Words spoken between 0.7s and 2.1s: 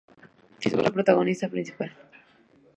es la protagonista principal.